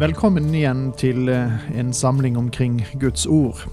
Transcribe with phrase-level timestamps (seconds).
[0.00, 3.66] Velkommen igjen til eh, en samling omkring Guds ord.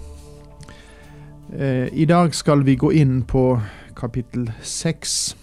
[1.55, 3.61] Eh, I dag skal vi gå inn på
[3.95, 5.37] kapittel seks.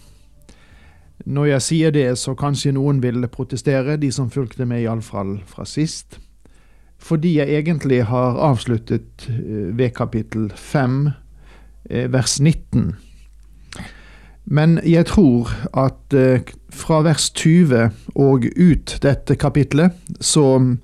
[1.24, 5.64] Når jeg sier det, så kanskje noen vil protestere, de som fulgte med iallfall fra
[5.64, 6.18] sist.
[7.00, 11.14] Fordi jeg egentlig har avsluttet eh, ved kapittel fem,
[11.88, 12.92] vers 19.
[14.45, 20.77] Men jeg tror at eh, fra vers 20 og ut dette kapitlet, så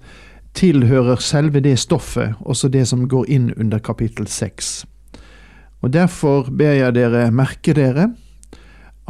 [0.56, 4.86] tilhører selve det stoffet også det som går inn under kapittel 6.
[5.80, 8.10] Og Derfor ber jeg dere merke dere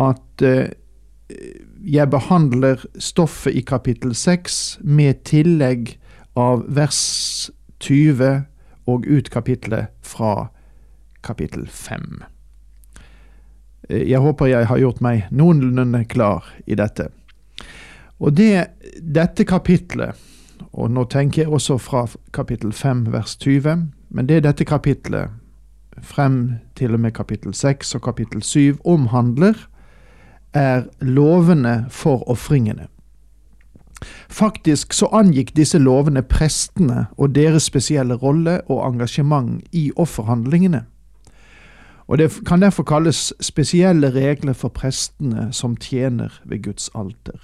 [0.00, 0.74] at eh,
[1.80, 5.94] jeg behandler stoffet i kapittel 6 med tillegg
[6.38, 8.42] av vers 20
[8.90, 10.50] og ut kapitlet fra
[11.22, 12.22] kapittel 5.
[13.90, 17.08] Jeg håper jeg har gjort meg noenlunde klar i dette.
[18.20, 18.70] Og det,
[19.02, 20.14] dette kapitlet,
[20.72, 22.04] og nå tenker jeg også fra
[22.36, 25.32] kapittel 5 vers 20, men det dette kapitlet
[26.00, 29.56] frem til og med kapittel 6 og kapittel 7 omhandler,
[30.54, 32.86] er lovene for ofringene.
[34.30, 40.84] Faktisk så angikk disse lovene prestene og deres spesielle rolle og engasjement i offerhandlingene
[42.10, 47.38] og det kan derfor kalles spesielle regler for prestene som tjener ved Guds alter.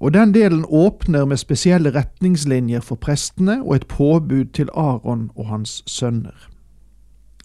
[0.00, 5.48] Og den delen åpner med spesielle retningslinjer for prestene og et påbud til Aron og
[5.48, 6.48] hans sønner.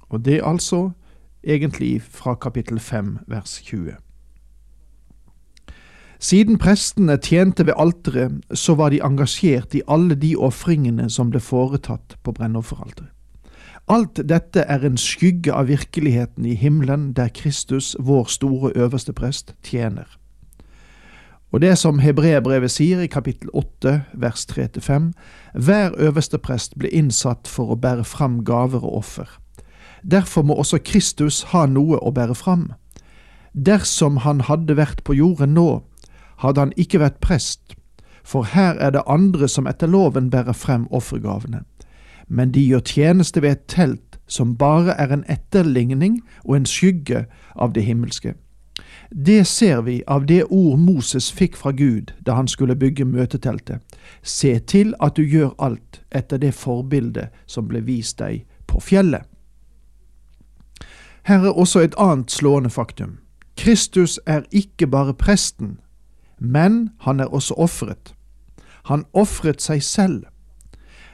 [0.09, 0.89] Og det er altså
[1.43, 3.93] egentlig fra kapittel 5 vers 20.
[6.19, 11.39] Siden prestene tjente ved alteret, så var de engasjert i alle de ofringene som ble
[11.39, 13.18] foretatt på brennofferalteret.
[13.89, 19.55] Alt dette er en skygge av virkeligheten i himmelen, der Kristus, vår store øverste prest,
[19.65, 20.05] tjener.
[21.51, 25.09] Og det som Hebreerbrevet sier i kapittel 8, vers 3-5,
[25.57, 29.25] hver øverste prest ble innsatt for å bære fram gaver og offer.
[30.05, 32.69] Derfor må også Kristus ha noe å bære fram.
[33.57, 35.81] Dersom han hadde vært på jorden nå,
[36.45, 37.73] hadde han ikke vært prest,
[38.21, 41.65] for her er det andre som etter loven bærer frem offergavene
[42.29, 47.25] men de gjør tjeneste ved et telt som bare er en etterligning og en skygge
[47.55, 48.35] av det himmelske.
[49.25, 53.81] Det ser vi av det ord Moses fikk fra Gud da han skulle bygge møteteltet.
[54.21, 59.25] Se til at du gjør alt etter det forbildet som ble vist deg på fjellet.
[61.25, 63.17] Her er også et annet slående faktum.
[63.57, 65.79] Kristus er ikke bare presten,
[66.39, 68.13] men han er også offeret.
[68.85, 70.23] Han ofret seg selv.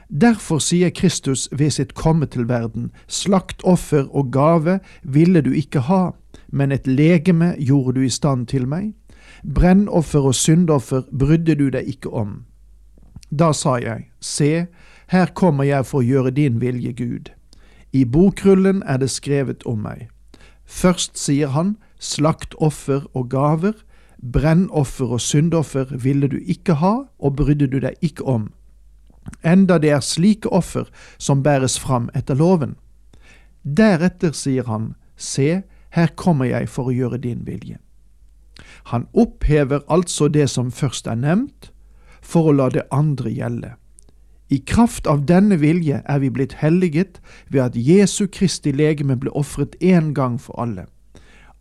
[0.08, 6.10] Derfor sier Kristus ved sitt komme til verden, slaktoffer og gave ville du ikke ha,
[6.48, 8.92] men et legeme gjorde du i stand til meg.
[9.42, 12.44] Brennoffer og syndoffer brydde du deg ikke om.
[13.30, 14.66] Da sa jeg, se,
[15.10, 17.32] her kommer jeg for å gjøre din vilje, Gud.
[17.92, 20.06] I bokrullen er det skrevet om meg.
[20.64, 23.74] Først sier han, slaktoffer og gaver,
[24.22, 28.52] brennoffer og syndoffer ville du ikke ha og brydde du deg ikke om
[29.42, 32.76] enda det er slike offer som bæres fram etter loven.
[33.62, 35.62] Deretter sier han, Se,
[35.96, 37.78] her kommer jeg for å gjøre din vilje.
[38.92, 41.72] Han opphever altså det som først er nevnt,
[42.22, 43.72] for å la det andre gjelde.
[44.48, 47.18] I kraft av denne vilje er vi blitt helliget
[47.50, 50.86] ved at Jesu Kristi legeme ble ofret én gang for alle.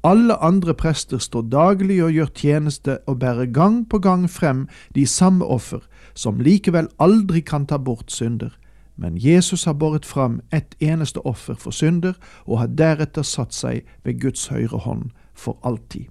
[0.06, 5.08] Alle andre prester står daglig og gjør tjeneste og bærer gang på gang frem de
[5.10, 5.82] samme offer,
[6.16, 8.58] som likevel aldri kan ta bort synder.
[8.96, 12.14] Men Jesus har båret fram ett eneste offer for synder,
[12.46, 16.08] og har deretter satt seg ved Guds høyre hånd for alltid.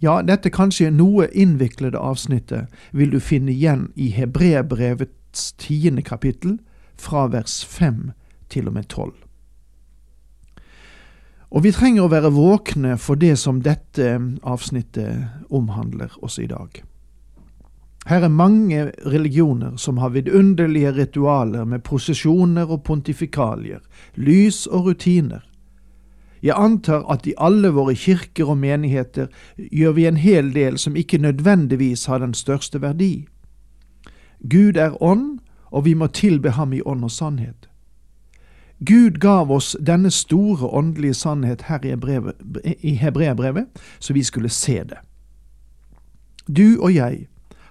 [0.00, 6.58] Ja, dette kanskje noe innviklede avsnittet vil du finne igjen i Hebrebrevets tiende kapittel,
[6.98, 8.10] fra vers fem
[8.50, 9.14] til og med tolv.
[11.50, 16.82] Og vi trenger å være våkne for det som dette avsnittet omhandler også i dag.
[18.08, 23.82] Her er mange religioner som har vidunderlige ritualer med prosesjoner og pontifikalier,
[24.14, 25.44] lys og rutiner.
[26.42, 29.26] Jeg antar at i alle våre kirker og menigheter
[29.58, 33.26] gjør vi en hel del som ikke nødvendigvis har den største verdi.
[34.50, 35.38] Gud er ånd,
[35.70, 37.68] og vi må tilbe ham i ånd og sannhet.
[38.86, 41.84] Gud gav oss denne store åndelige sannhet her
[42.80, 43.66] i Hebreabrevet,
[43.98, 44.98] så vi skulle se det.
[46.48, 47.26] Du og jeg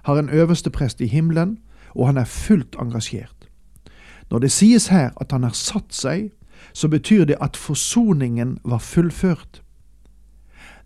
[0.08, 1.58] har en øverste prest i himmelen,
[1.94, 3.48] og han er fullt engasjert.
[4.30, 6.30] Når det sies her at han har satt seg,
[6.72, 9.62] så betyr det at forsoningen var fullført.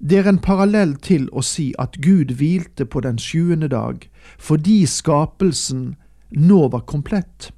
[0.03, 4.09] Det er en parallell til å si at Gud hvilte på den sjuende dag
[4.43, 5.95] fordi skapelsen
[6.35, 7.53] nå var komplett.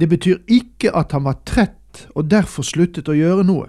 [0.00, 3.68] Det betyr ikke at han var trett og derfor sluttet å gjøre noe.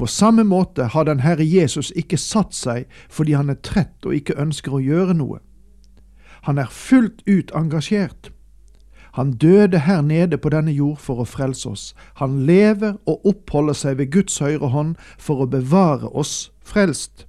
[0.00, 4.14] På samme måte har den Herre Jesus ikke satt seg fordi han er trett og
[4.16, 5.42] ikke ønsker å gjøre noe.
[6.48, 8.30] Han er fullt ut engasjert.
[9.18, 11.82] Han døde her nede på denne jord for å frelse oss.
[12.16, 17.26] Han lever og oppholder seg ved Guds høyre hånd for å bevare oss frelst.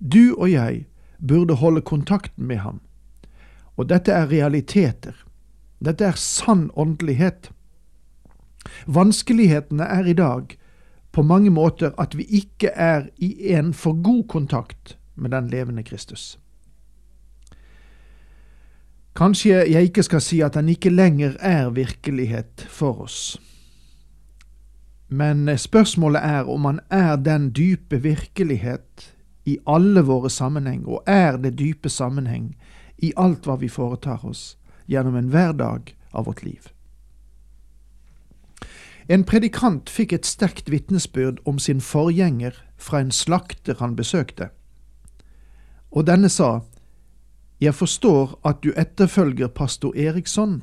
[0.00, 0.86] Du og jeg
[1.20, 2.80] burde holde kontakten med ham.
[3.76, 5.20] Og dette er realiteter.
[5.84, 7.50] Dette er sann åndelighet.
[8.86, 10.56] Vanskelighetene er i dag
[11.18, 15.82] på mange måter at vi ikke er i en for god kontakt med den levende
[15.82, 16.38] Kristus.
[19.18, 23.40] Kanskje jeg ikke skal si at den ikke lenger er virkelighet for oss.
[25.08, 29.10] Men spørsmålet er om han er den dype virkelighet
[29.44, 32.54] i alle våre sammenheng, og er det dype sammenheng
[32.98, 34.54] i alt hva vi foretar oss
[34.86, 36.70] gjennom en hverdag av vårt liv.
[39.08, 44.50] En predikant fikk et sterkt vitnesbyrd om sin forgjenger fra en slakter han besøkte,
[45.90, 46.60] og denne sa
[47.60, 50.62] jeg forstår at du etterfølger pastor Eriksson.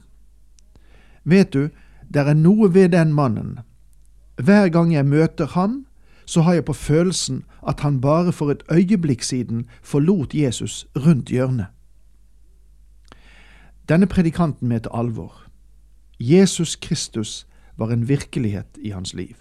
[1.24, 1.68] Vet du,
[2.14, 3.60] det er noe ved den mannen.
[4.38, 5.86] Hver gang jeg møter ham,
[6.26, 11.30] så har jeg på følelsen at han bare for et øyeblikk siden forlot Jesus rundt
[11.30, 11.66] hjørnet.
[13.90, 15.42] Denne predikanten mente alvor.
[16.20, 19.36] Jesus Kristus var en virkelighet i hans liv.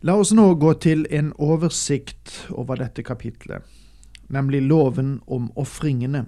[0.00, 3.66] La oss nå gå til en oversikt over dette kapitlet
[4.28, 6.26] nemlig loven om ofringene.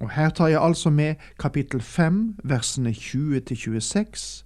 [0.00, 4.44] Og Her tar jeg altså med kapittel 5, versene 20 til 26,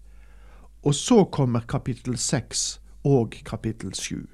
[0.82, 4.26] og så kommer kapittel 6 og kapittel 7.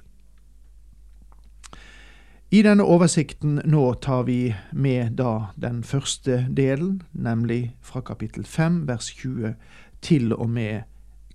[2.50, 8.86] I denne oversikten nå tar vi med da den første delen, nemlig fra kapittel 5
[8.88, 9.52] vers 20
[10.00, 10.86] til og med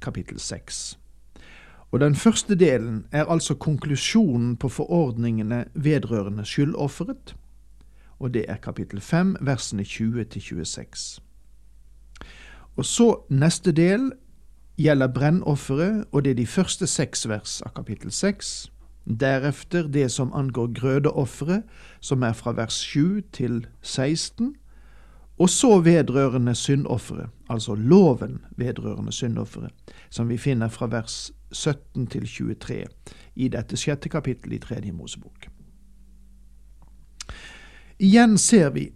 [0.01, 0.97] kapittel 6.
[1.91, 7.35] Og Den første delen er altså konklusjonen på forordningene vedrørende skyldofferet,
[8.19, 11.21] og det er kapittel 5, versene 20 til 26.
[12.75, 14.11] Og så neste del
[14.77, 18.72] gjelder brennofferet, og det er de første seks vers av kapittel 6.
[19.05, 21.63] Deretter det som angår grødeofferet,
[21.99, 24.55] som er fra vers 7 til 16.
[25.39, 29.71] Og så vedrørende syndofferet, altså loven vedrørende syndofferet,
[30.09, 32.85] som vi finner fra vers 17 til 23
[33.35, 35.49] i dette sjette kapittelet i Tredje Mosebok.
[37.99, 38.89] Igjen ser vi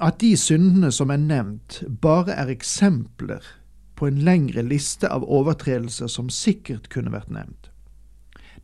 [0.00, 3.44] at de syndene som er nevnt, bare er eksempler
[3.96, 7.71] på en lengre liste av overtredelser som sikkert kunne vært nevnt.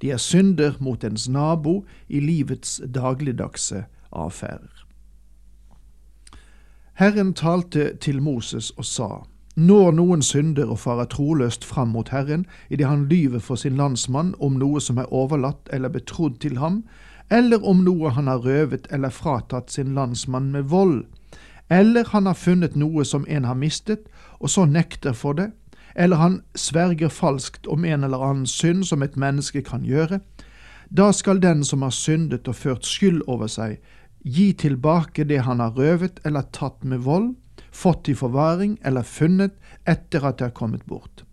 [0.02, 4.85] De er synder mot ens nabo i livets dagligdagse avferder.
[6.99, 9.09] Herren talte til Moses og sa,
[9.57, 14.35] Når noen synder og farer troløst fram mot Herren idet han lyver for sin landsmann
[14.38, 16.85] om noe som er overlatt eller betrodd til ham,
[17.31, 21.05] eller om noe han har røvet eller fratatt sin landsmann med vold,
[21.71, 24.07] eller han har funnet noe som en har mistet,
[24.40, 25.50] og så nekter for det,
[25.95, 30.21] eller han sverger falskt om en eller annen synd som et menneske kan gjøre,
[30.88, 33.78] da skal den som har syndet og ført skyld over seg,
[34.25, 37.35] gi tilbake det han har røvet eller tatt med vold,
[37.71, 39.54] fått i forvaring eller funnet
[39.87, 41.25] etter at det har kommet bort.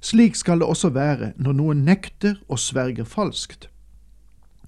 [0.00, 3.68] Slik skal det også være når noen nekter og sverger falskt.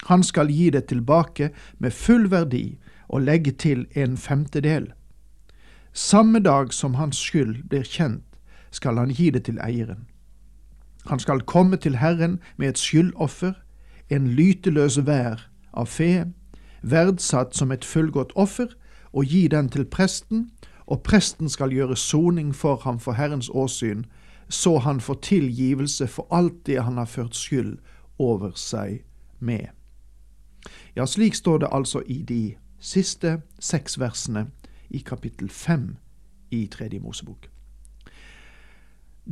[0.08, 4.92] Han skal gi det tilbake med full verdi og legge til en femtedel.
[5.92, 8.27] Samme dag som hans skyld blir kjent,
[8.70, 10.06] skal han gi det til eieren.
[11.06, 13.52] Han skal komme til Herren med et skyldoffer,
[14.10, 16.26] en lyteløs vær av fe,
[16.82, 18.74] verdsatt som et fullgodt offer,
[19.12, 20.50] og gi den til presten,
[20.86, 24.04] og presten skal gjøre soning for ham for Herrens åsyn,
[24.48, 27.78] så han får tilgivelse for alt det han har ført skyld
[28.18, 29.04] over seg
[29.38, 29.68] med.
[30.96, 34.48] Ja, slik står det altså i de siste seks versene
[34.90, 35.96] i kapittel fem
[36.50, 37.48] i Tredje Mosebok.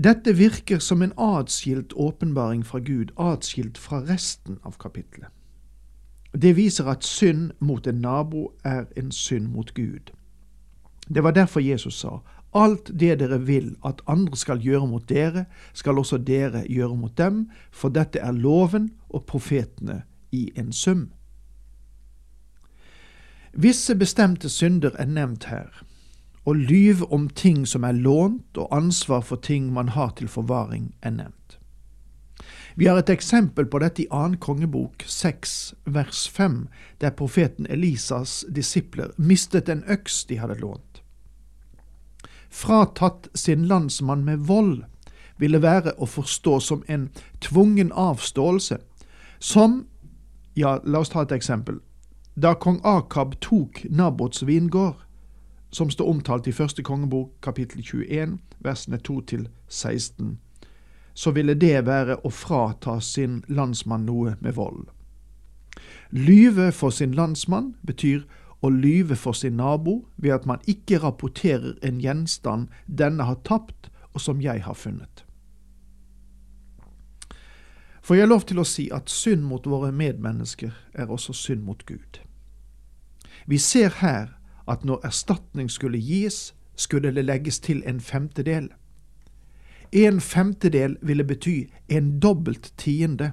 [0.05, 5.33] Dette virker som en atskilt åpenbaring fra Gud, atskilt fra resten av kapittelet.
[6.37, 10.12] Det viser at synd mot en nabo er en synd mot Gud.
[11.09, 12.19] Det var derfor Jesus sa,
[12.53, 17.19] alt det dere vil at andre skal gjøre mot dere, skal også dere gjøre mot
[17.19, 21.09] dem, for dette er loven og profetene i en sum.
[23.53, 25.86] Visse bestemte synder er nevnt her,
[26.47, 30.93] å lyve om ting som er lånt, og ansvar for ting man har til forvaring,
[31.03, 31.59] er nevnt.
[32.76, 36.67] Vi har et eksempel på dette i annen kongebok, 6 vers 5,
[37.00, 41.00] der profeten Elisas disipler mistet en øks de hadde lånt.
[42.50, 44.85] Fratatt sin landsmann med vold
[45.38, 47.11] ville være å forstå som en
[47.41, 48.79] tvungen avståelse,
[49.38, 49.87] som
[50.57, 51.83] Ja, la oss ta et eksempel.
[52.33, 54.97] Da kong Akab tok Nabots vingård,
[55.76, 60.38] som står omtalt i første kongebok kapittel 21, versene 2 til 16,
[61.14, 64.87] så ville det være å frata sin landsmann noe med vold.
[66.11, 68.25] Lyve for sin landsmann betyr
[68.64, 73.90] å lyve for sin nabo ved at man ikke rapporterer en gjenstand denne har tapt,
[74.16, 75.26] og som jeg har funnet.
[78.00, 81.66] For jeg har lov til å si at synd mot våre medmennesker er også synd
[81.68, 82.23] mot Gud.
[83.45, 84.33] Vi ser her
[84.68, 88.68] at når erstatning skulle gis, skulle det legges til en femtedel.
[89.92, 93.32] En femtedel ville bety en dobbelt tiende.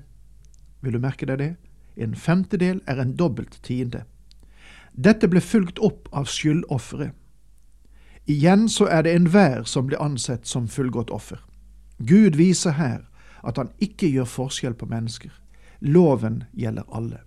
[0.82, 1.56] Vil du merke deg det?
[1.98, 4.04] En femtedel er en dobbelt tiende.
[4.94, 7.12] Dette ble fulgt opp av skyldofferet.
[8.30, 11.42] Igjen så er det enhver som blir ansett som fullgodt offer.
[12.00, 13.02] Gud viser her
[13.44, 15.32] at han ikke gjør forskjell på mennesker.
[15.82, 17.20] Loven gjelder alle.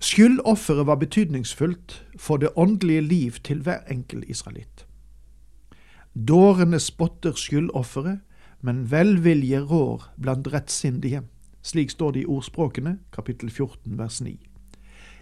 [0.00, 4.86] Skyldofferet var betydningsfullt for det åndelige liv til hver enkel israelitt.
[6.28, 8.20] Dårene spotter skyldofferet,
[8.60, 11.22] men velvilje rår blant rettsindige.
[11.62, 14.38] Slik står det i ordspråkene, kapittel 14, vers 9.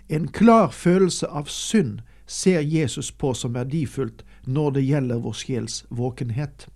[0.09, 5.85] En klar følelse av synd ser Jesus på som verdifullt når det gjelder vår sjels
[5.91, 6.69] våkenhet.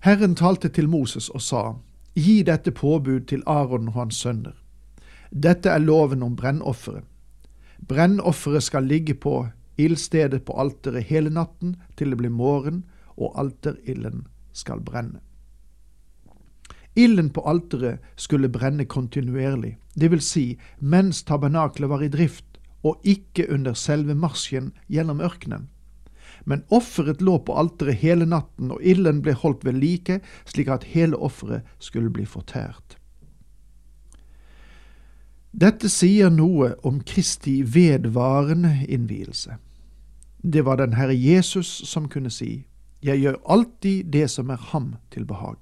[0.00, 1.62] Herren talte til Moses og sa,
[2.14, 4.61] Gi dette påbud til Aron og hans sønner.
[5.32, 7.04] Dette er loven om brennofferet.
[7.88, 9.46] Brennofferet skal ligge på
[9.80, 12.84] ildstedet på alteret hele natten til det blir morgen,
[13.16, 15.22] og alterilden skal brenne.
[16.94, 20.44] Ilden på alteret skulle brenne kontinuerlig, det vil si
[20.78, 25.68] mens tabernaklet var i drift, og ikke under selve marsjen gjennom ørkenen.
[26.44, 30.84] Men offeret lå på alteret hele natten, og ilden ble holdt ved like, slik at
[30.92, 32.98] hele offeret skulle bli fortært.
[35.52, 39.58] Dette sier noe om Kristi vedvarende innvielse.
[40.42, 42.66] Det var den Herre Jesus som kunne si,
[43.02, 45.56] Jeg gjør alltid det som er ham til behag.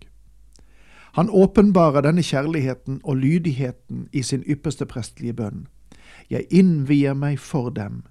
[1.13, 5.67] Han åpenbarer denne kjærligheten og lydigheten i sin ypperste prestelige bønn.
[6.31, 8.03] Jeg innvier meg for dem,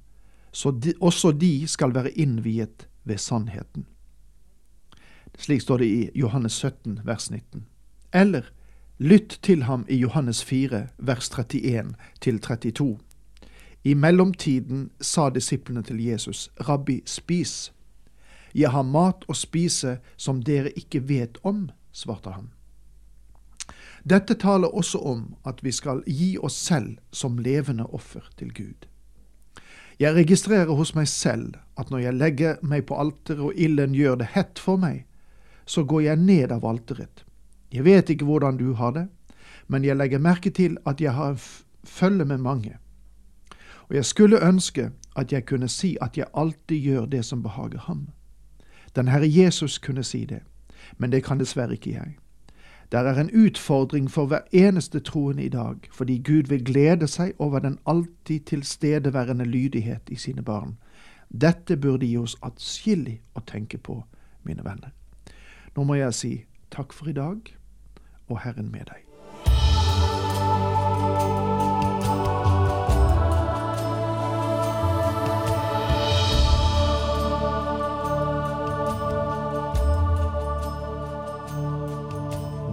[0.51, 3.85] så de, også de skal være innviet ved sannheten.
[5.37, 7.65] Slik står det i Johannes 17, vers 19.
[8.13, 8.49] Eller
[8.99, 12.99] lytt til ham i Johannes 4, vers 31 til 32.
[13.83, 17.71] I mellomtiden sa disiplene til Jesus, Rabbi, spis.
[18.55, 22.49] Jeg har mat å spise som dere ikke vet om, svarte han.
[24.03, 28.87] Dette taler også om at vi skal gi oss selv som levende offer til Gud.
[29.99, 34.19] Jeg registrerer hos meg selv at når jeg legger meg på alteret og ilden gjør
[34.19, 35.05] det hett for meg,
[35.65, 37.23] så går jeg ned av alteret.
[37.73, 39.07] Jeg vet ikke hvordan du har det,
[39.67, 41.37] men jeg legger merke til at jeg har
[41.83, 42.77] følge med mange
[43.89, 47.79] og jeg skulle ønske at jeg kunne si at jeg alltid gjør det som behager
[47.79, 48.09] ham.
[48.95, 50.39] Den Herre Jesus kunne si det,
[50.97, 52.17] men det kan dessverre ikke jeg.
[52.91, 57.33] Der er en utfordring for hver eneste troende i dag, fordi Gud vil glede seg
[57.39, 60.77] over den alltid tilstedeværende lydighet i sine barn.
[61.41, 64.03] Dette burde gi oss atskillig å tenke på,
[64.43, 64.89] mine venner.
[65.75, 66.33] Nå må jeg si
[66.71, 67.37] takk for i dag,
[68.29, 69.05] og Herren med deg.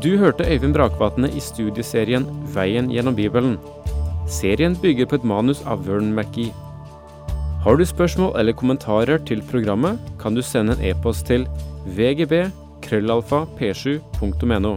[0.07, 3.57] Du hørte Øyvind Brakvatne i studieserien Veien gjennom Bibelen.
[4.31, 6.53] Serien bygger på et manus av Vern McGee.
[7.65, 11.49] Har du spørsmål eller kommentarer til programmet, kan du sende en e-post til
[11.97, 12.45] vgb
[12.87, 14.77] krøllalfa p7.no.